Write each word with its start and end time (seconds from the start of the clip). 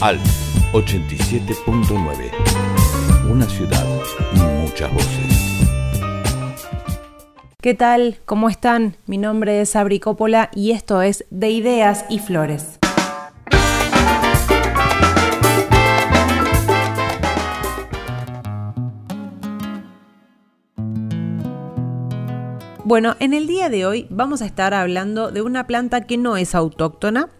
al 0.00 0.18
87.9. 0.72 3.30
Una 3.30 3.48
ciudad, 3.48 3.84
muchas 4.60 4.92
voces. 4.92 5.22
¿Qué 7.60 7.74
tal? 7.74 8.18
¿Cómo 8.24 8.48
están? 8.48 8.96
Mi 9.06 9.18
nombre 9.18 9.60
es 9.60 9.70
Sabri 9.70 9.98
Coppola 9.98 10.50
y 10.54 10.70
esto 10.72 11.02
es 11.02 11.24
De 11.30 11.50
Ideas 11.50 12.04
y 12.08 12.20
Flores. 12.20 12.78
Bueno, 22.84 23.16
en 23.18 23.34
el 23.34 23.48
día 23.48 23.68
de 23.68 23.84
hoy 23.84 24.06
vamos 24.10 24.42
a 24.42 24.46
estar 24.46 24.72
hablando 24.72 25.32
de 25.32 25.42
una 25.42 25.66
planta 25.66 26.02
que 26.02 26.16
no 26.16 26.36
es 26.36 26.54
autóctona. 26.54 27.30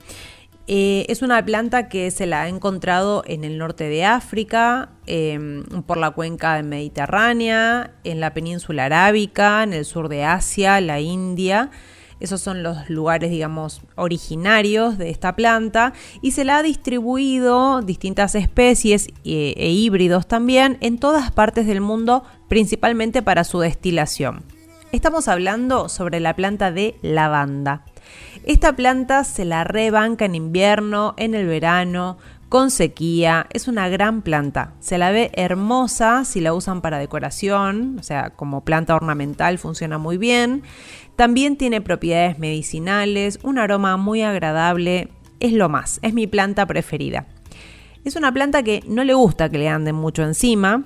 Eh, 0.68 1.06
es 1.08 1.22
una 1.22 1.44
planta 1.44 1.88
que 1.88 2.10
se 2.10 2.26
la 2.26 2.42
ha 2.42 2.48
encontrado 2.48 3.22
en 3.26 3.44
el 3.44 3.56
norte 3.56 3.88
de 3.88 4.04
África, 4.04 4.90
em, 5.06 5.62
por 5.86 5.96
la 5.96 6.10
cuenca 6.10 6.60
mediterránea, 6.62 7.92
en 8.02 8.18
la 8.18 8.34
península 8.34 8.86
arábica, 8.86 9.62
en 9.62 9.72
el 9.72 9.84
sur 9.84 10.08
de 10.08 10.24
Asia, 10.24 10.80
la 10.80 10.98
India. 10.98 11.70
Esos 12.18 12.40
son 12.40 12.64
los 12.64 12.90
lugares, 12.90 13.30
digamos, 13.30 13.82
originarios 13.94 14.98
de 14.98 15.10
esta 15.10 15.36
planta 15.36 15.92
y 16.22 16.32
se 16.32 16.44
la 16.44 16.58
ha 16.58 16.62
distribuido 16.62 17.82
distintas 17.82 18.34
especies 18.34 19.08
e, 19.24 19.54
e 19.56 19.70
híbridos 19.70 20.26
también 20.26 20.78
en 20.80 20.98
todas 20.98 21.30
partes 21.30 21.66
del 21.66 21.80
mundo, 21.80 22.24
principalmente 22.48 23.22
para 23.22 23.44
su 23.44 23.60
destilación. 23.60 24.44
Estamos 24.92 25.28
hablando 25.28 25.88
sobre 25.88 26.20
la 26.20 26.34
planta 26.34 26.72
de 26.72 26.96
lavanda. 27.02 27.84
Esta 28.44 28.74
planta 28.74 29.24
se 29.24 29.44
la 29.44 29.64
rebanca 29.64 30.24
en 30.24 30.34
invierno, 30.34 31.14
en 31.16 31.34
el 31.34 31.46
verano, 31.46 32.18
con 32.48 32.70
sequía. 32.70 33.46
Es 33.52 33.68
una 33.68 33.88
gran 33.88 34.22
planta. 34.22 34.74
Se 34.80 34.98
la 34.98 35.10
ve 35.10 35.30
hermosa 35.34 36.24
si 36.24 36.40
la 36.40 36.54
usan 36.54 36.80
para 36.80 36.98
decoración, 36.98 37.96
o 37.98 38.02
sea, 38.02 38.30
como 38.30 38.64
planta 38.64 38.94
ornamental 38.94 39.58
funciona 39.58 39.98
muy 39.98 40.16
bien. 40.16 40.62
También 41.16 41.56
tiene 41.56 41.80
propiedades 41.80 42.38
medicinales, 42.38 43.38
un 43.42 43.58
aroma 43.58 43.96
muy 43.96 44.22
agradable. 44.22 45.08
Es 45.40 45.52
lo 45.52 45.68
más, 45.68 45.98
es 46.02 46.14
mi 46.14 46.26
planta 46.26 46.66
preferida. 46.66 47.26
Es 48.04 48.16
una 48.16 48.32
planta 48.32 48.62
que 48.62 48.82
no 48.86 49.02
le 49.02 49.14
gusta 49.14 49.48
que 49.48 49.58
le 49.58 49.68
anden 49.68 49.96
mucho 49.96 50.22
encima, 50.22 50.84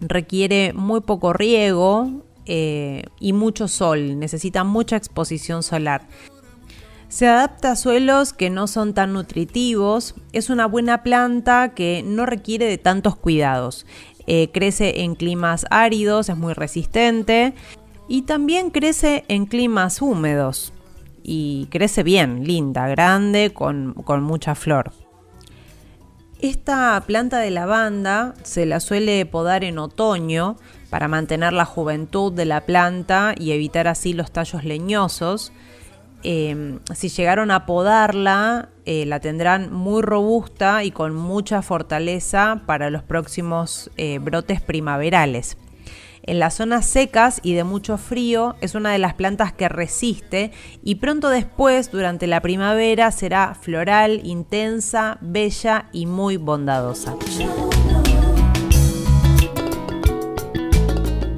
requiere 0.00 0.72
muy 0.72 1.00
poco 1.02 1.34
riego, 1.34 2.24
eh, 2.48 3.02
y 3.18 3.32
mucho 3.32 3.66
sol, 3.66 4.20
necesita 4.20 4.62
mucha 4.62 4.96
exposición 4.96 5.64
solar. 5.64 6.06
Se 7.08 7.26
adapta 7.28 7.72
a 7.72 7.76
suelos 7.76 8.32
que 8.32 8.50
no 8.50 8.66
son 8.66 8.92
tan 8.92 9.12
nutritivos, 9.12 10.14
es 10.32 10.50
una 10.50 10.66
buena 10.66 11.02
planta 11.02 11.74
que 11.74 12.02
no 12.04 12.26
requiere 12.26 12.66
de 12.66 12.78
tantos 12.78 13.16
cuidados. 13.16 13.86
Eh, 14.26 14.50
crece 14.52 15.02
en 15.02 15.14
climas 15.14 15.66
áridos, 15.70 16.28
es 16.28 16.36
muy 16.36 16.52
resistente 16.52 17.54
y 18.08 18.22
también 18.22 18.70
crece 18.70 19.24
en 19.28 19.46
climas 19.46 20.02
húmedos 20.02 20.72
y 21.22 21.68
crece 21.70 22.02
bien, 22.02 22.44
linda, 22.44 22.88
grande, 22.88 23.52
con 23.52 24.22
mucha 24.22 24.54
flor. 24.54 24.92
Esta 26.40 27.02
planta 27.06 27.38
de 27.38 27.50
lavanda 27.50 28.34
se 28.42 28.66
la 28.66 28.80
suele 28.80 29.24
podar 29.24 29.64
en 29.64 29.78
otoño 29.78 30.56
para 30.90 31.08
mantener 31.08 31.54
la 31.54 31.64
juventud 31.64 32.30
de 32.30 32.44
la 32.44 32.66
planta 32.66 33.34
y 33.38 33.52
evitar 33.52 33.88
así 33.88 34.12
los 34.12 34.30
tallos 34.30 34.62
leñosos. 34.62 35.52
Em, 36.28 36.80
si 36.92 37.08
llegaron 37.08 37.52
a 37.52 37.66
podarla, 37.66 38.70
eh, 38.84 39.06
la 39.06 39.20
tendrán 39.20 39.72
muy 39.72 40.02
robusta 40.02 40.82
y 40.82 40.90
con 40.90 41.14
mucha 41.14 41.62
fortaleza 41.62 42.62
para 42.66 42.90
los 42.90 43.04
próximos 43.04 43.92
eh, 43.96 44.18
brotes 44.18 44.60
primaverales. 44.60 45.56
En 46.24 46.40
las 46.40 46.54
zonas 46.54 46.84
secas 46.84 47.38
y 47.44 47.54
de 47.54 47.62
mucho 47.62 47.96
frío 47.96 48.56
es 48.60 48.74
una 48.74 48.90
de 48.90 48.98
las 48.98 49.14
plantas 49.14 49.52
que 49.52 49.68
resiste 49.68 50.50
y 50.82 50.96
pronto 50.96 51.28
después, 51.28 51.92
durante 51.92 52.26
la 52.26 52.40
primavera, 52.42 53.12
será 53.12 53.54
floral, 53.54 54.20
intensa, 54.24 55.18
bella 55.20 55.88
y 55.92 56.06
muy 56.06 56.38
bondadosa. 56.38 57.14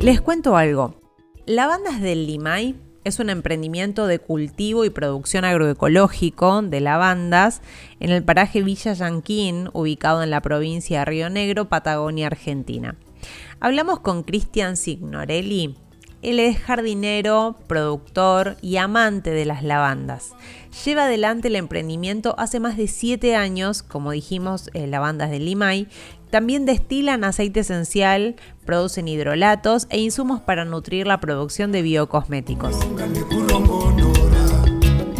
Les 0.01 0.23
cuento 0.23 0.57
algo. 0.57 0.99
Lavandas 1.45 2.01
del 2.01 2.27
Limay 2.27 2.88
es 3.05 3.19
un 3.19 3.31
emprendimiento 3.31 4.07
de 4.07 4.19
cultivo 4.19 4.85
y 4.85 4.91
producción 4.91 5.45
agroecológico 5.45 6.63
de 6.63 6.81
lavandas 6.81 7.63
en 8.01 8.11
el 8.11 8.23
paraje 8.23 8.63
Villa 8.63 8.93
Yanquín, 8.93 9.71
ubicado 9.73 10.23
en 10.23 10.31
la 10.31 10.41
provincia 10.41 11.01
de 11.01 11.05
Río 11.05 11.31
Negro, 11.31 11.69
Patagonia, 11.69 12.27
Argentina. 12.27 12.97
Hablamos 13.61 14.01
con 14.01 14.23
Cristian 14.23 14.77
Signorelli. 14.77 15.77
Él 16.21 16.41
es 16.41 16.59
jardinero, 16.59 17.57
productor 17.67 18.57
y 18.61 18.77
amante 18.77 19.31
de 19.31 19.45
las 19.45 19.63
lavandas. 19.63 20.33
Lleva 20.85 21.05
adelante 21.05 21.49
el 21.49 21.57
emprendimiento 21.57 22.35
hace 22.39 22.61
más 22.61 22.77
de 22.77 22.89
7 22.89 23.37
años, 23.37 23.83
como 23.83 24.11
dijimos, 24.11 24.71
eh, 24.75 24.87
Lavandas 24.87 25.31
del 25.31 25.45
Limay. 25.45 25.89
También 26.31 26.67
destilan 26.67 27.25
aceite 27.25 27.61
esencial, 27.61 28.37
producen 28.67 29.09
hidrolatos 29.09 29.87
e 29.91 29.99
insumos 30.01 30.41
para 30.41 30.65
nutrir 30.65 31.07
la 31.07 31.21
producción 31.21 31.73
de 31.73 31.83
biocosméticos. 31.83 32.77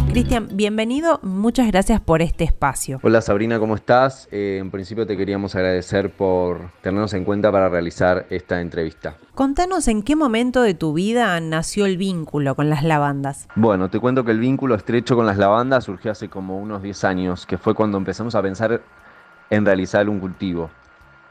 Cristian, 0.09 0.47
bienvenido, 0.53 1.19
muchas 1.21 1.67
gracias 1.67 2.01
por 2.01 2.23
este 2.23 2.43
espacio. 2.43 2.99
Hola 3.03 3.21
Sabrina, 3.21 3.59
¿cómo 3.59 3.75
estás? 3.75 4.27
Eh, 4.31 4.57
en 4.59 4.71
principio 4.71 5.05
te 5.05 5.15
queríamos 5.15 5.53
agradecer 5.53 6.09
por 6.11 6.71
tenernos 6.81 7.13
en 7.13 7.23
cuenta 7.23 7.51
para 7.51 7.69
realizar 7.69 8.25
esta 8.31 8.59
entrevista. 8.59 9.17
Contanos 9.35 9.87
en 9.87 10.01
qué 10.01 10.15
momento 10.15 10.63
de 10.63 10.73
tu 10.73 10.93
vida 10.93 11.39
nació 11.41 11.85
el 11.85 11.97
vínculo 11.97 12.55
con 12.55 12.71
las 12.71 12.83
lavandas. 12.83 13.47
Bueno, 13.53 13.91
te 13.91 13.99
cuento 13.99 14.25
que 14.25 14.31
el 14.31 14.39
vínculo 14.39 14.73
estrecho 14.73 15.15
con 15.15 15.27
las 15.27 15.37
lavandas 15.37 15.83
surgió 15.83 16.11
hace 16.11 16.27
como 16.27 16.57
unos 16.57 16.81
10 16.81 17.03
años, 17.03 17.45
que 17.45 17.59
fue 17.59 17.75
cuando 17.75 17.99
empezamos 17.99 18.33
a 18.33 18.41
pensar 18.41 18.81
en 19.51 19.63
realizar 19.63 20.09
un 20.09 20.19
cultivo. 20.19 20.71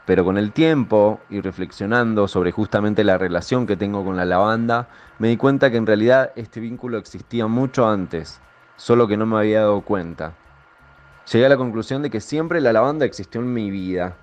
Pero 0.05 0.23
con 0.23 0.37
el 0.37 0.53
tiempo 0.53 1.19
y 1.29 1.41
reflexionando 1.41 2.29
sobre 2.29 2.53
justamente 2.53 3.03
la 3.03 3.17
relación 3.17 3.67
que 3.67 3.75
tengo 3.75 4.05
con 4.05 4.15
la 4.15 4.23
lavanda, 4.23 4.87
me 5.17 5.27
di 5.27 5.35
cuenta 5.35 5.69
que 5.69 5.75
en 5.75 5.85
realidad 5.85 6.31
este 6.37 6.61
vínculo 6.61 6.97
existía 6.97 7.45
mucho 7.45 7.85
antes 7.85 8.39
solo 8.79 9.07
que 9.07 9.17
no 9.17 9.25
me 9.25 9.37
había 9.37 9.59
dado 9.59 9.81
cuenta. 9.81 10.33
Llegué 11.31 11.45
a 11.45 11.49
la 11.49 11.57
conclusión 11.57 12.01
de 12.01 12.09
que 12.09 12.21
siempre 12.21 12.61
la 12.61 12.73
lavanda 12.73 13.05
existió 13.05 13.41
en 13.41 13.53
mi 13.53 13.69
vida, 13.69 14.15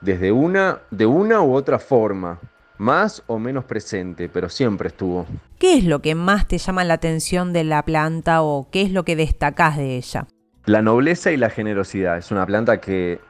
desde 0.00 0.32
una, 0.32 0.78
de 0.90 1.04
una 1.06 1.42
u 1.42 1.54
otra 1.54 1.78
forma, 1.78 2.38
más 2.78 3.22
o 3.26 3.38
menos 3.38 3.64
presente, 3.64 4.28
pero 4.28 4.48
siempre 4.48 4.88
estuvo. 4.88 5.26
¿Qué 5.58 5.76
es 5.76 5.84
lo 5.84 6.00
que 6.00 6.14
más 6.14 6.46
te 6.46 6.56
llama 6.56 6.84
la 6.84 6.94
atención 6.94 7.52
de 7.52 7.64
la 7.64 7.82
planta 7.82 8.42
o 8.42 8.68
qué 8.70 8.82
es 8.82 8.92
lo 8.92 9.04
que 9.04 9.16
destacás 9.16 9.76
de 9.76 9.96
ella? 9.96 10.26
La 10.64 10.80
nobleza 10.80 11.32
y 11.32 11.36
la 11.36 11.50
generosidad. 11.50 12.16
Es 12.16 12.30
una 12.30 12.46
planta 12.46 12.80
que, 12.80 13.20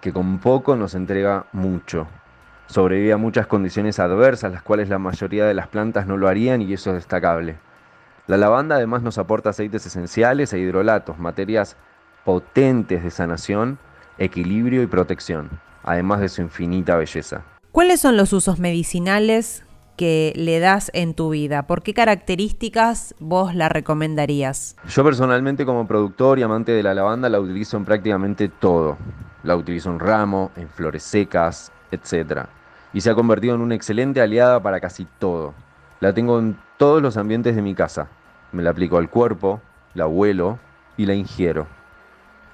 que 0.00 0.12
con 0.12 0.40
poco 0.40 0.76
nos 0.76 0.94
entrega 0.94 1.46
mucho. 1.52 2.08
Sobrevive 2.66 3.12
a 3.12 3.16
muchas 3.16 3.46
condiciones 3.46 3.98
adversas, 4.00 4.52
las 4.52 4.62
cuales 4.62 4.88
la 4.88 4.98
mayoría 4.98 5.46
de 5.46 5.54
las 5.54 5.68
plantas 5.68 6.06
no 6.06 6.16
lo 6.16 6.28
harían 6.28 6.60
y 6.60 6.72
eso 6.72 6.90
es 6.90 6.96
destacable. 6.96 7.56
La 8.30 8.36
lavanda 8.36 8.76
además 8.76 9.02
nos 9.02 9.18
aporta 9.18 9.50
aceites 9.50 9.84
esenciales 9.86 10.52
e 10.52 10.60
hidrolatos, 10.60 11.18
materias 11.18 11.76
potentes 12.24 13.02
de 13.02 13.10
sanación, 13.10 13.80
equilibrio 14.18 14.84
y 14.84 14.86
protección, 14.86 15.50
además 15.82 16.20
de 16.20 16.28
su 16.28 16.40
infinita 16.40 16.94
belleza. 16.94 17.42
¿Cuáles 17.72 18.00
son 18.00 18.16
los 18.16 18.32
usos 18.32 18.60
medicinales 18.60 19.64
que 19.96 20.32
le 20.36 20.60
das 20.60 20.92
en 20.94 21.14
tu 21.14 21.30
vida? 21.30 21.66
¿Por 21.66 21.82
qué 21.82 21.92
características 21.92 23.16
vos 23.18 23.52
la 23.56 23.68
recomendarías? 23.68 24.76
Yo 24.86 25.02
personalmente 25.02 25.66
como 25.66 25.88
productor 25.88 26.38
y 26.38 26.44
amante 26.44 26.70
de 26.70 26.84
la 26.84 26.94
lavanda 26.94 27.28
la 27.28 27.40
utilizo 27.40 27.78
en 27.78 27.84
prácticamente 27.84 28.48
todo. 28.48 28.96
La 29.42 29.56
utilizo 29.56 29.90
en 29.90 29.98
ramo, 29.98 30.52
en 30.54 30.68
flores 30.68 31.02
secas, 31.02 31.72
etc. 31.90 32.42
Y 32.92 33.00
se 33.00 33.10
ha 33.10 33.14
convertido 33.16 33.56
en 33.56 33.60
una 33.60 33.74
excelente 33.74 34.20
aliada 34.20 34.62
para 34.62 34.78
casi 34.78 35.04
todo. 35.18 35.52
La 35.98 36.14
tengo 36.14 36.38
en 36.38 36.56
todos 36.78 37.02
los 37.02 37.16
ambientes 37.16 37.56
de 37.56 37.60
mi 37.60 37.74
casa, 37.74 38.08
me 38.52 38.62
la 38.62 38.70
aplico 38.70 38.98
al 38.98 39.08
cuerpo, 39.08 39.60
la 39.94 40.06
huelo 40.06 40.58
y 40.96 41.06
la 41.06 41.14
ingiero. 41.14 41.66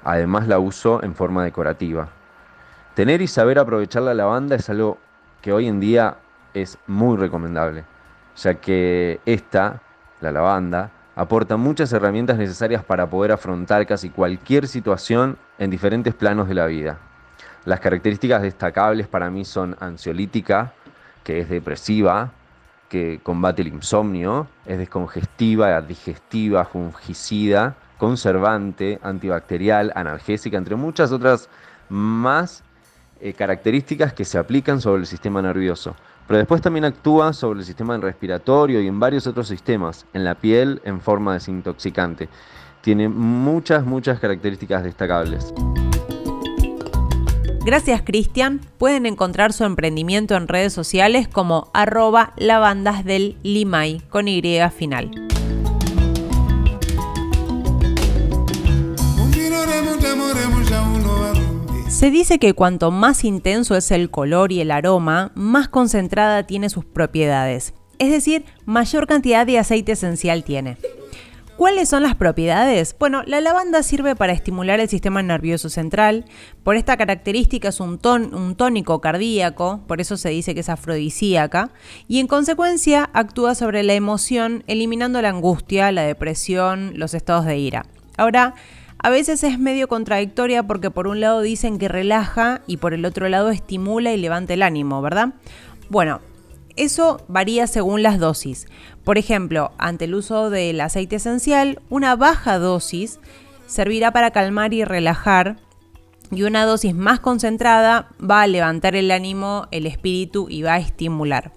Además 0.04 0.46
la 0.46 0.58
uso 0.58 1.02
en 1.02 1.14
forma 1.14 1.44
decorativa. 1.44 2.08
Tener 2.94 3.20
y 3.20 3.26
saber 3.26 3.58
aprovechar 3.58 4.02
la 4.02 4.14
lavanda 4.14 4.56
es 4.56 4.70
algo 4.70 4.98
que 5.42 5.52
hoy 5.52 5.66
en 5.66 5.80
día 5.80 6.16
es 6.54 6.78
muy 6.86 7.16
recomendable, 7.16 7.84
ya 8.36 8.54
que 8.54 9.20
esta, 9.26 9.82
la 10.20 10.32
lavanda, 10.32 10.90
aporta 11.14 11.56
muchas 11.56 11.92
herramientas 11.92 12.38
necesarias 12.38 12.84
para 12.84 13.08
poder 13.08 13.32
afrontar 13.32 13.86
casi 13.86 14.10
cualquier 14.10 14.66
situación 14.68 15.38
en 15.58 15.70
diferentes 15.70 16.14
planos 16.14 16.48
de 16.48 16.54
la 16.54 16.66
vida. 16.66 16.98
Las 17.64 17.80
características 17.80 18.42
destacables 18.42 19.08
para 19.08 19.28
mí 19.28 19.44
son 19.44 19.76
ansiolítica, 19.80 20.72
que 21.24 21.40
es 21.40 21.48
depresiva, 21.48 22.30
que 22.88 23.20
combate 23.22 23.62
el 23.62 23.68
insomnio, 23.68 24.46
es 24.64 24.78
descongestiva, 24.78 25.80
digestiva, 25.80 26.64
fungicida, 26.64 27.76
conservante, 27.98 28.98
antibacterial, 29.02 29.92
analgésica, 29.94 30.56
entre 30.56 30.76
muchas 30.76 31.12
otras 31.12 31.48
más 31.88 32.62
eh, 33.20 33.32
características 33.32 34.12
que 34.12 34.24
se 34.24 34.38
aplican 34.38 34.80
sobre 34.80 35.00
el 35.00 35.06
sistema 35.06 35.40
nervioso. 35.40 35.96
Pero 36.26 36.38
después 36.38 36.60
también 36.60 36.84
actúa 36.84 37.32
sobre 37.32 37.60
el 37.60 37.64
sistema 37.64 37.96
respiratorio 37.96 38.80
y 38.80 38.88
en 38.88 38.98
varios 38.98 39.26
otros 39.26 39.48
sistemas, 39.48 40.06
en 40.12 40.24
la 40.24 40.34
piel 40.34 40.80
en 40.84 41.00
forma 41.00 41.34
desintoxicante. 41.34 42.28
Tiene 42.82 43.08
muchas, 43.08 43.84
muchas 43.84 44.18
características 44.20 44.82
destacables. 44.84 45.52
Gracias 47.66 48.00
Cristian. 48.02 48.60
Pueden 48.78 49.06
encontrar 49.06 49.52
su 49.52 49.64
emprendimiento 49.64 50.36
en 50.36 50.46
redes 50.46 50.72
sociales 50.72 51.26
como 51.26 51.68
arroba 51.74 52.32
lavandas 52.36 53.04
del 53.04 53.38
Limay 53.42 54.02
con 54.08 54.28
Y 54.28 54.40
final. 54.70 55.10
Se 61.88 62.12
dice 62.12 62.38
que 62.38 62.54
cuanto 62.54 62.92
más 62.92 63.24
intenso 63.24 63.74
es 63.74 63.90
el 63.90 64.12
color 64.12 64.52
y 64.52 64.60
el 64.60 64.70
aroma, 64.70 65.32
más 65.34 65.68
concentrada 65.68 66.46
tiene 66.46 66.70
sus 66.70 66.84
propiedades. 66.84 67.74
Es 67.98 68.12
decir, 68.12 68.44
mayor 68.64 69.08
cantidad 69.08 69.44
de 69.44 69.58
aceite 69.58 69.92
esencial 69.92 70.44
tiene. 70.44 70.76
¿Cuáles 71.56 71.88
son 71.88 72.02
las 72.02 72.14
propiedades? 72.14 72.94
Bueno, 72.98 73.22
la 73.24 73.40
lavanda 73.40 73.82
sirve 73.82 74.14
para 74.14 74.34
estimular 74.34 74.78
el 74.78 74.90
sistema 74.90 75.22
nervioso 75.22 75.70
central. 75.70 76.26
Por 76.62 76.76
esta 76.76 76.98
característica 76.98 77.68
es 77.68 77.80
un, 77.80 77.98
un, 78.04 78.56
tónico 78.56 79.00
cardíaco, 79.00 79.80
por 79.86 80.02
eso 80.02 80.18
se 80.18 80.28
dice 80.28 80.52
que 80.52 80.60
es 80.60 80.68
afrodisíaca, 80.68 81.70
y 82.08 82.20
en 82.20 82.26
consecuencia 82.26 83.08
actúa 83.14 83.54
sobre 83.54 83.82
la 83.84 83.94
emoción, 83.94 84.64
eliminando 84.66 85.22
la 85.22 85.30
angustia, 85.30 85.90
la 85.92 86.02
depresión, 86.02 86.92
los 86.94 87.14
estados 87.14 87.46
de 87.46 87.56
ira. 87.56 87.86
Ahora, 88.18 88.54
a 88.98 89.08
veces 89.08 89.42
es 89.42 89.58
medio 89.58 89.88
contradictoria 89.88 90.62
porque 90.62 90.90
por 90.90 91.06
un 91.06 91.20
lado 91.20 91.40
dicen 91.40 91.78
que 91.78 91.88
relaja 91.88 92.60
y 92.66 92.76
por 92.76 92.92
el 92.92 93.06
otro 93.06 93.30
lado 93.30 93.48
estimula 93.48 94.12
y 94.12 94.18
levanta 94.18 94.52
el 94.52 94.62
ánimo, 94.62 95.00
¿verdad? 95.00 95.32
Bueno, 95.88 96.20
eso 96.76 97.24
varía 97.28 97.66
según 97.66 98.02
las 98.02 98.18
dosis. 98.18 98.66
Por 99.04 99.18
ejemplo, 99.18 99.72
ante 99.78 100.04
el 100.06 100.14
uso 100.14 100.50
del 100.50 100.80
aceite 100.80 101.16
esencial, 101.16 101.80
una 101.88 102.16
baja 102.16 102.58
dosis 102.58 103.18
servirá 103.66 104.12
para 104.12 104.30
calmar 104.30 104.72
y 104.74 104.84
relajar 104.84 105.58
y 106.30 106.42
una 106.42 106.64
dosis 106.64 106.94
más 106.94 107.20
concentrada 107.20 108.08
va 108.18 108.42
a 108.42 108.46
levantar 108.46 108.96
el 108.96 109.10
ánimo, 109.10 109.68
el 109.70 109.86
espíritu 109.86 110.48
y 110.50 110.62
va 110.62 110.74
a 110.74 110.78
estimular. 110.78 111.52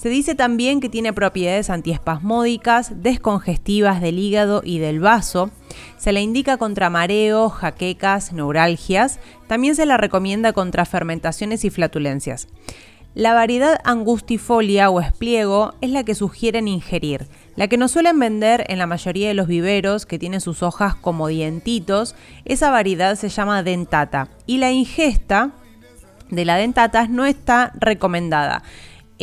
Se 0.00 0.08
dice 0.08 0.34
también 0.34 0.80
que 0.80 0.88
tiene 0.88 1.12
propiedades 1.12 1.68
antiespasmódicas, 1.68 3.02
descongestivas 3.02 4.00
del 4.00 4.18
hígado 4.18 4.62
y 4.64 4.78
del 4.78 4.98
vaso. 4.98 5.50
Se 5.98 6.12
la 6.12 6.20
indica 6.20 6.56
contra 6.56 6.88
mareos, 6.88 7.52
jaquecas, 7.52 8.32
neuralgias. 8.32 9.20
También 9.46 9.74
se 9.76 9.84
la 9.84 9.98
recomienda 9.98 10.54
contra 10.54 10.86
fermentaciones 10.86 11.66
y 11.66 11.70
flatulencias. 11.70 12.48
La 13.14 13.34
variedad 13.34 13.80
angustifolia 13.82 14.88
o 14.88 15.00
espliego 15.00 15.74
es 15.80 15.90
la 15.90 16.04
que 16.04 16.14
sugieren 16.14 16.68
ingerir. 16.68 17.26
La 17.56 17.66
que 17.66 17.76
nos 17.76 17.90
suelen 17.90 18.20
vender 18.20 18.64
en 18.68 18.78
la 18.78 18.86
mayoría 18.86 19.26
de 19.26 19.34
los 19.34 19.48
viveros, 19.48 20.06
que 20.06 20.18
tienen 20.18 20.40
sus 20.40 20.62
hojas 20.62 20.94
como 20.94 21.26
dientitos, 21.26 22.14
esa 22.44 22.70
variedad 22.70 23.16
se 23.16 23.28
llama 23.28 23.64
dentata. 23.64 24.28
Y 24.46 24.58
la 24.58 24.70
ingesta 24.70 25.50
de 26.30 26.44
la 26.44 26.54
dentata 26.54 27.08
no 27.08 27.24
está 27.24 27.72
recomendada. 27.74 28.62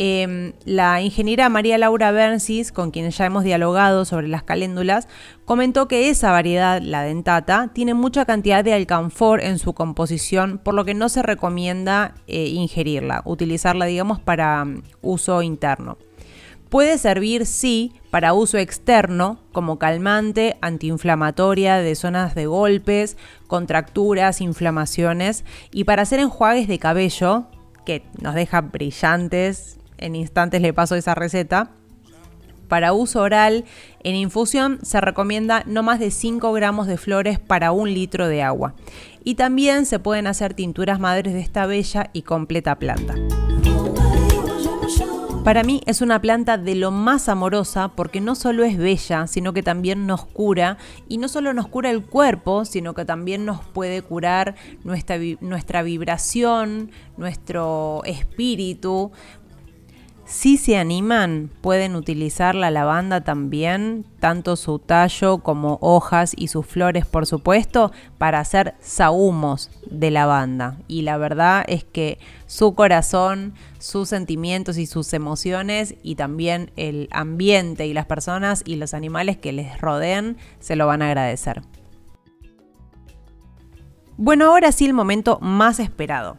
Em, 0.00 0.52
la 0.64 1.02
ingeniera 1.02 1.48
María 1.48 1.76
Laura 1.76 2.12
Bernsis, 2.12 2.70
con 2.70 2.92
quien 2.92 3.10
ya 3.10 3.26
hemos 3.26 3.42
dialogado 3.42 4.04
sobre 4.04 4.28
las 4.28 4.44
caléndulas, 4.44 5.08
comentó 5.44 5.88
que 5.88 6.08
esa 6.08 6.30
variedad, 6.30 6.80
la 6.80 7.02
dentata, 7.02 7.72
tiene 7.74 7.94
mucha 7.94 8.24
cantidad 8.24 8.62
de 8.62 8.74
alcanfor 8.74 9.42
en 9.42 9.58
su 9.58 9.72
composición, 9.72 10.58
por 10.58 10.74
lo 10.74 10.84
que 10.84 10.94
no 10.94 11.08
se 11.08 11.22
recomienda 11.22 12.14
eh, 12.28 12.46
ingerirla, 12.46 13.22
utilizarla, 13.24 13.86
digamos, 13.86 14.20
para 14.20 14.62
um, 14.62 14.82
uso 15.02 15.42
interno. 15.42 15.98
Puede 16.68 16.96
servir, 16.96 17.44
sí, 17.44 17.92
para 18.12 18.34
uso 18.34 18.56
externo, 18.56 19.40
como 19.50 19.80
calmante, 19.80 20.58
antiinflamatoria 20.60 21.78
de 21.78 21.96
zonas 21.96 22.36
de 22.36 22.46
golpes, 22.46 23.16
contracturas, 23.48 24.42
inflamaciones, 24.42 25.44
y 25.72 25.82
para 25.82 26.02
hacer 26.02 26.20
enjuagues 26.20 26.68
de 26.68 26.78
cabello, 26.78 27.46
que 27.84 28.04
nos 28.20 28.34
deja 28.36 28.60
brillantes, 28.60 29.77
en 29.98 30.16
instantes 30.16 30.60
le 30.62 30.72
paso 30.72 30.94
esa 30.94 31.14
receta. 31.14 31.70
Para 32.68 32.92
uso 32.92 33.22
oral, 33.22 33.64
en 34.02 34.14
infusión 34.14 34.78
se 34.82 35.00
recomienda 35.00 35.62
no 35.66 35.82
más 35.82 35.98
de 35.98 36.10
5 36.10 36.52
gramos 36.52 36.86
de 36.86 36.98
flores 36.98 37.38
para 37.38 37.72
un 37.72 37.92
litro 37.92 38.28
de 38.28 38.42
agua. 38.42 38.74
Y 39.24 39.34
también 39.36 39.86
se 39.86 39.98
pueden 39.98 40.26
hacer 40.26 40.54
tinturas 40.54 41.00
madres 41.00 41.32
de 41.32 41.40
esta 41.40 41.66
bella 41.66 42.10
y 42.12 42.22
completa 42.22 42.78
planta. 42.78 43.14
Para 45.48 45.62
mí 45.62 45.80
es 45.86 46.02
una 46.02 46.20
planta 46.20 46.58
de 46.58 46.74
lo 46.74 46.90
más 46.90 47.26
amorosa 47.30 47.88
porque 47.88 48.20
no 48.20 48.34
solo 48.34 48.64
es 48.64 48.76
bella, 48.76 49.26
sino 49.26 49.54
que 49.54 49.62
también 49.62 50.06
nos 50.06 50.26
cura 50.26 50.76
y 51.08 51.16
no 51.16 51.26
solo 51.28 51.54
nos 51.54 51.68
cura 51.68 51.90
el 51.90 52.04
cuerpo, 52.04 52.66
sino 52.66 52.92
que 52.92 53.06
también 53.06 53.46
nos 53.46 53.64
puede 53.64 54.02
curar 54.02 54.56
nuestra, 54.84 55.16
nuestra 55.40 55.80
vibración, 55.80 56.90
nuestro 57.16 58.02
espíritu, 58.04 59.10
si 60.28 60.58
se 60.58 60.76
animan, 60.76 61.50
pueden 61.62 61.96
utilizar 61.96 62.54
la 62.54 62.70
lavanda 62.70 63.22
también, 63.22 64.04
tanto 64.20 64.56
su 64.56 64.78
tallo 64.78 65.38
como 65.38 65.78
hojas 65.80 66.34
y 66.36 66.48
sus 66.48 66.66
flores, 66.66 67.06
por 67.06 67.24
supuesto, 67.24 67.92
para 68.18 68.38
hacer 68.38 68.74
sahumos 68.78 69.70
de 69.90 70.10
lavanda. 70.10 70.76
Y 70.86 71.00
la 71.00 71.16
verdad 71.16 71.64
es 71.66 71.82
que 71.82 72.18
su 72.46 72.74
corazón, 72.74 73.54
sus 73.78 74.10
sentimientos 74.10 74.76
y 74.76 74.84
sus 74.84 75.14
emociones 75.14 75.94
y 76.02 76.16
también 76.16 76.72
el 76.76 77.08
ambiente 77.10 77.86
y 77.86 77.94
las 77.94 78.04
personas 78.04 78.62
y 78.66 78.76
los 78.76 78.92
animales 78.92 79.38
que 79.38 79.52
les 79.52 79.80
rodean 79.80 80.36
se 80.60 80.76
lo 80.76 80.86
van 80.86 81.00
a 81.00 81.06
agradecer. 81.06 81.62
Bueno, 84.18 84.44
ahora 84.44 84.72
sí 84.72 84.84
el 84.84 84.92
momento 84.92 85.38
más 85.40 85.80
esperado. 85.80 86.36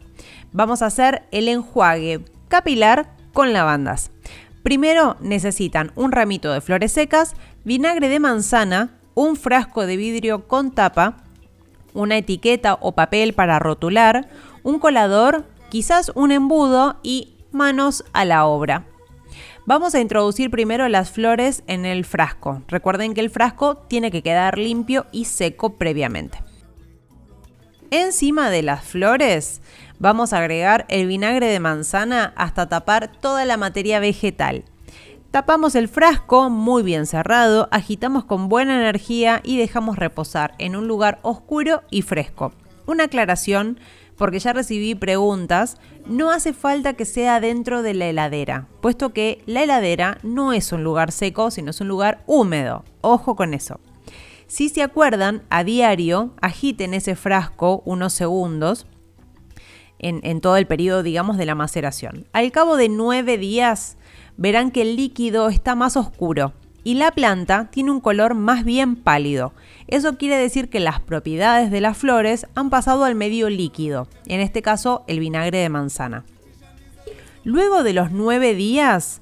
Vamos 0.52 0.80
a 0.80 0.86
hacer 0.86 1.24
el 1.32 1.48
enjuague 1.48 2.24
capilar 2.46 3.19
con 3.32 3.52
lavandas. 3.52 4.10
Primero 4.62 5.16
necesitan 5.20 5.92
un 5.94 6.12
ramito 6.12 6.52
de 6.52 6.60
flores 6.60 6.92
secas, 6.92 7.34
vinagre 7.64 8.08
de 8.08 8.20
manzana, 8.20 8.98
un 9.14 9.36
frasco 9.36 9.86
de 9.86 9.96
vidrio 9.96 10.46
con 10.46 10.72
tapa, 10.72 11.16
una 11.94 12.18
etiqueta 12.18 12.74
o 12.80 12.92
papel 12.92 13.32
para 13.32 13.58
rotular, 13.58 14.28
un 14.62 14.78
colador, 14.78 15.44
quizás 15.70 16.12
un 16.14 16.30
embudo 16.30 16.98
y 17.02 17.34
manos 17.52 18.04
a 18.12 18.24
la 18.24 18.46
obra. 18.46 18.86
Vamos 19.66 19.94
a 19.94 20.00
introducir 20.00 20.50
primero 20.50 20.88
las 20.88 21.10
flores 21.10 21.62
en 21.66 21.84
el 21.86 22.04
frasco. 22.04 22.62
Recuerden 22.68 23.14
que 23.14 23.20
el 23.20 23.30
frasco 23.30 23.76
tiene 23.76 24.10
que 24.10 24.22
quedar 24.22 24.58
limpio 24.58 25.06
y 25.12 25.26
seco 25.26 25.76
previamente. 25.76 26.42
Encima 27.90 28.50
de 28.50 28.62
las 28.62 28.84
flores 28.84 29.62
vamos 30.00 30.32
a 30.32 30.38
agregar 30.38 30.86
el 30.88 31.06
vinagre 31.06 31.46
de 31.46 31.60
manzana 31.60 32.32
hasta 32.34 32.68
tapar 32.68 33.12
toda 33.20 33.44
la 33.44 33.56
materia 33.56 34.00
vegetal. 34.00 34.64
Tapamos 35.30 35.76
el 35.76 35.86
frasco 35.86 36.50
muy 36.50 36.82
bien 36.82 37.06
cerrado, 37.06 37.68
agitamos 37.70 38.24
con 38.24 38.48
buena 38.48 38.74
energía 38.74 39.40
y 39.44 39.58
dejamos 39.58 39.96
reposar 39.96 40.54
en 40.58 40.74
un 40.74 40.88
lugar 40.88 41.20
oscuro 41.22 41.82
y 41.88 42.02
fresco. 42.02 42.52
Una 42.86 43.04
aclaración, 43.04 43.78
porque 44.16 44.40
ya 44.40 44.52
recibí 44.52 44.96
preguntas, 44.96 45.76
no 46.06 46.32
hace 46.32 46.52
falta 46.52 46.94
que 46.94 47.04
sea 47.04 47.38
dentro 47.38 47.82
de 47.82 47.94
la 47.94 48.06
heladera, 48.06 48.66
puesto 48.80 49.12
que 49.12 49.42
la 49.46 49.62
heladera 49.62 50.18
no 50.24 50.52
es 50.52 50.72
un 50.72 50.82
lugar 50.82 51.12
seco, 51.12 51.52
sino 51.52 51.70
es 51.70 51.80
un 51.80 51.86
lugar 51.86 52.24
húmedo. 52.26 52.84
Ojo 53.02 53.36
con 53.36 53.54
eso. 53.54 53.78
Si 54.48 54.68
se 54.68 54.82
acuerdan, 54.82 55.42
a 55.48 55.62
diario 55.62 56.34
agiten 56.40 56.92
ese 56.92 57.14
frasco 57.14 57.82
unos 57.84 58.14
segundos 58.14 58.88
en, 60.00 60.40
todo 60.40 60.56
el 60.56 60.66
periodo, 60.66 61.02
digamos, 61.02 61.36
de 61.36 61.46
la 61.46 61.54
maceración. 61.54 62.26
Al 62.32 62.50
cabo 62.50 62.76
de 62.76 62.88
nueve 62.88 63.38
días 63.38 63.96
verán 64.36 64.70
que 64.70 64.82
el 64.82 64.96
líquido 64.96 65.48
está 65.48 65.74
más 65.74 65.96
oscuro 65.96 66.52
y 66.82 66.94
la 66.94 67.10
planta 67.10 67.68
tiene 67.70 67.90
un 67.90 68.00
color 68.00 68.34
más 68.34 68.64
bien 68.64 68.96
pálido. 68.96 69.52
Eso 69.86 70.16
quiere 70.16 70.36
decir 70.36 70.70
que 70.70 70.80
las 70.80 71.00
propiedades 71.00 71.70
de 71.70 71.80
las 71.80 71.98
flores 71.98 72.46
han 72.54 72.70
pasado 72.70 73.04
al 73.04 73.14
medio 73.14 73.50
líquido, 73.50 74.08
en 74.26 74.40
este 74.40 74.62
caso 74.62 75.04
el 75.06 75.20
vinagre 75.20 75.58
de 75.58 75.68
manzana. 75.68 76.24
Luego 77.44 77.82
de 77.82 77.92
los 77.92 78.10
nueve 78.12 78.54
días 78.54 79.20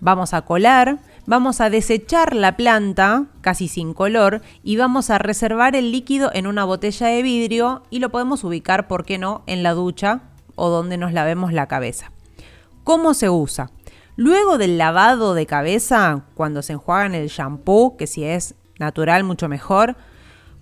vamos 0.00 0.34
a 0.34 0.42
colar 0.42 0.98
vamos 1.28 1.60
a 1.60 1.68
desechar 1.68 2.34
la 2.34 2.56
planta, 2.56 3.26
casi 3.42 3.68
sin 3.68 3.92
color, 3.92 4.40
y 4.62 4.78
vamos 4.78 5.10
a 5.10 5.18
reservar 5.18 5.76
el 5.76 5.92
líquido 5.92 6.30
en 6.32 6.46
una 6.46 6.64
botella 6.64 7.08
de 7.08 7.22
vidrio 7.22 7.82
y 7.90 7.98
lo 7.98 8.08
podemos 8.08 8.44
ubicar, 8.44 8.88
¿por 8.88 9.04
qué 9.04 9.18
no?, 9.18 9.42
en 9.46 9.62
la 9.62 9.74
ducha 9.74 10.22
o 10.56 10.70
donde 10.70 10.96
nos 10.96 11.12
lavemos 11.12 11.52
la 11.52 11.66
cabeza. 11.66 12.12
¿Cómo 12.82 13.12
se 13.12 13.28
usa? 13.28 13.70
Luego 14.16 14.56
del 14.56 14.78
lavado 14.78 15.34
de 15.34 15.44
cabeza, 15.44 16.24
cuando 16.34 16.62
se 16.62 16.72
enjuagan 16.72 17.14
el 17.14 17.28
shampoo, 17.28 17.98
que 17.98 18.06
si 18.06 18.24
es 18.24 18.54
natural 18.78 19.22
mucho 19.22 19.50
mejor, 19.50 19.96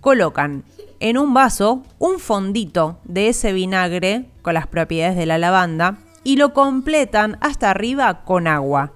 colocan 0.01 0.65
en 0.99 1.17
un 1.17 1.33
vaso 1.33 1.83
un 1.97 2.19
fondito 2.19 2.99
de 3.05 3.29
ese 3.29 3.53
vinagre 3.53 4.29
con 4.41 4.53
las 4.53 4.67
propiedades 4.67 5.15
de 5.15 5.27
la 5.27 5.37
lavanda 5.37 5.99
y 6.25 6.35
lo 6.35 6.51
completan 6.51 7.37
hasta 7.39 7.69
arriba 7.71 8.25
con 8.25 8.47
agua. 8.47 8.91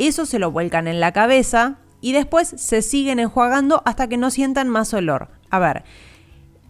Eso 0.00 0.24
se 0.24 0.38
lo 0.38 0.50
vuelcan 0.50 0.88
en 0.88 0.98
la 0.98 1.12
cabeza 1.12 1.76
y 2.00 2.12
después 2.12 2.54
se 2.56 2.80
siguen 2.80 3.18
enjuagando 3.18 3.82
hasta 3.84 4.08
que 4.08 4.16
no 4.16 4.30
sientan 4.30 4.66
más 4.66 4.94
olor. 4.94 5.28
A 5.50 5.58
ver, 5.58 5.84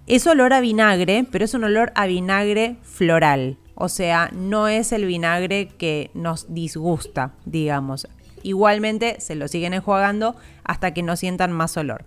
es 0.08 0.26
olor 0.26 0.52
a 0.52 0.58
vinagre, 0.58 1.24
pero 1.30 1.44
es 1.44 1.54
un 1.54 1.62
olor 1.62 1.92
a 1.94 2.06
vinagre 2.06 2.78
floral. 2.82 3.56
O 3.76 3.88
sea, 3.88 4.30
no 4.32 4.66
es 4.66 4.90
el 4.90 5.06
vinagre 5.06 5.68
que 5.68 6.10
nos 6.12 6.52
disgusta, 6.52 7.34
digamos. 7.44 8.08
Igualmente 8.42 9.20
se 9.20 9.36
lo 9.36 9.46
siguen 9.46 9.74
enjuagando 9.74 10.34
hasta 10.64 10.92
que 10.92 11.04
no 11.04 11.14
sientan 11.14 11.52
más 11.52 11.76
olor. 11.76 12.06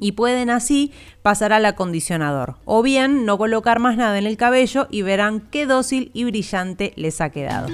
Y 0.00 0.12
pueden 0.12 0.48
así 0.48 0.90
pasar 1.20 1.52
al 1.52 1.66
acondicionador. 1.66 2.56
O 2.64 2.82
bien 2.82 3.26
no 3.26 3.36
colocar 3.36 3.78
más 3.78 3.98
nada 3.98 4.18
en 4.18 4.24
el 4.24 4.38
cabello 4.38 4.86
y 4.90 5.02
verán 5.02 5.40
qué 5.50 5.66
dócil 5.66 6.10
y 6.14 6.24
brillante 6.24 6.94
les 6.96 7.20
ha 7.20 7.28
quedado. 7.28 7.68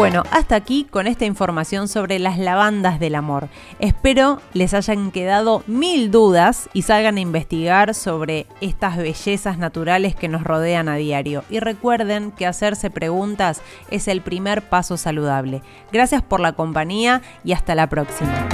Bueno, 0.00 0.22
hasta 0.30 0.56
aquí 0.56 0.86
con 0.90 1.06
esta 1.06 1.26
información 1.26 1.86
sobre 1.86 2.18
las 2.18 2.38
lavandas 2.38 2.98
del 2.98 3.14
amor. 3.14 3.50
Espero 3.80 4.40
les 4.54 4.72
hayan 4.72 5.10
quedado 5.10 5.62
mil 5.66 6.10
dudas 6.10 6.70
y 6.72 6.82
salgan 6.82 7.18
a 7.18 7.20
investigar 7.20 7.94
sobre 7.94 8.46
estas 8.62 8.96
bellezas 8.96 9.58
naturales 9.58 10.14
que 10.14 10.28
nos 10.28 10.42
rodean 10.42 10.88
a 10.88 10.96
diario. 10.96 11.44
Y 11.50 11.60
recuerden 11.60 12.30
que 12.32 12.46
hacerse 12.46 12.88
preguntas 12.88 13.60
es 13.90 14.08
el 14.08 14.22
primer 14.22 14.62
paso 14.62 14.96
saludable. 14.96 15.60
Gracias 15.92 16.22
por 16.22 16.40
la 16.40 16.52
compañía 16.52 17.20
y 17.44 17.52
hasta 17.52 17.74
la 17.74 17.86
próxima. 17.86 18.48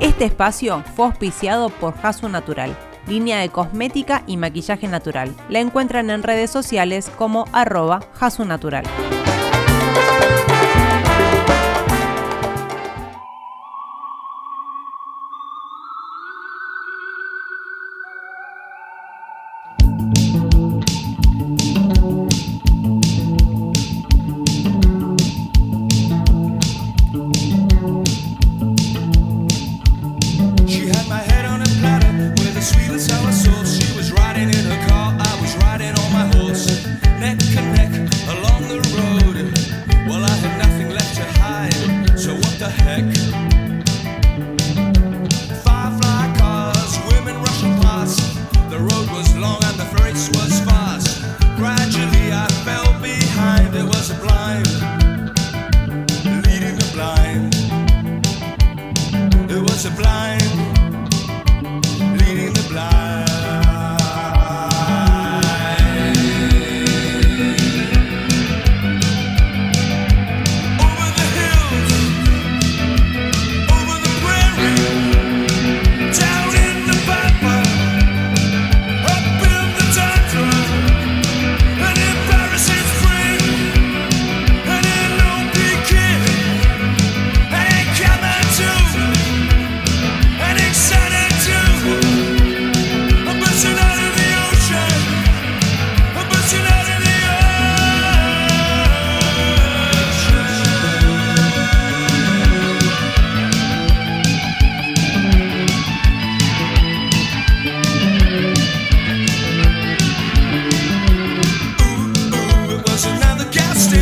Este 0.00 0.24
espacio 0.24 0.82
fue 0.96 1.06
auspiciado 1.06 1.68
por 1.68 1.96
Jasu 1.96 2.28
Natural 2.28 2.76
línea 3.10 3.40
de 3.40 3.48
cosmética 3.48 4.22
y 4.26 4.36
maquillaje 4.36 4.88
natural. 4.88 5.34
La 5.48 5.60
encuentran 5.60 6.10
en 6.10 6.22
redes 6.22 6.50
sociales 6.50 7.10
como 7.16 7.44
arroba 7.52 8.00
jasunatural. 8.14 8.84
Thank 10.20 10.50
you. 10.50 10.59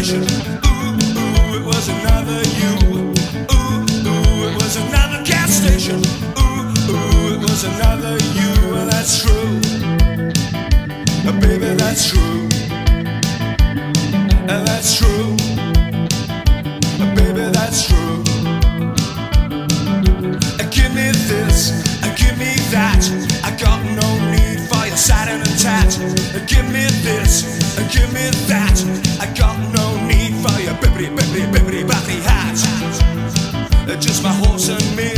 pleasure. 0.09 0.25
Ooh, 0.67 0.97
ooh, 1.19 1.61
it 1.61 1.65
was 1.65 1.89
another 1.89 2.41
you. 2.61 2.75
Ooh, 2.89 3.85
ooh, 4.09 4.49
it 4.49 4.55
was 4.55 4.77
another 4.77 5.23
gas 5.25 5.51
station. 5.53 6.01
Ooh, 6.39 6.73
ooh, 6.91 7.35
it 7.35 7.41
was 7.41 7.65
another 7.65 8.17
you. 8.39 8.73
Well, 8.73 8.87
that's 8.87 9.23
true. 9.23 9.61
Uh, 11.29 11.33
baby, 11.41 11.75
that's 11.75 12.09
true. 12.09 12.49
And 14.49 14.67
that's 14.67 14.97
true. 14.97 15.37
Uh, 17.01 17.15
baby, 17.15 17.51
that's 17.53 17.87
true. 17.87 18.23
Uh, 20.59 20.71
give 20.71 20.95
me 20.95 21.11
this, 21.29 21.85
uh, 22.03 22.15
give 22.17 22.39
me 22.39 22.55
that. 22.71 23.03
I 23.45 23.51
got 23.57 23.85
no 23.85 24.09
need 24.33 24.61
for 24.69 24.87
your 24.87 24.97
satin 24.97 25.41
and 25.41 25.59
tat. 25.59 25.99
Uh, 26.35 26.45
give 26.47 26.67
me 26.73 26.87
this, 27.05 27.45
give 27.93 28.13
me 28.13 28.31
that. 28.49 28.77
I 29.21 29.27
got 29.35 29.48
just 34.01 34.23
my 34.23 34.33
horse 34.33 34.69
and 34.69 34.97
me. 34.97 35.18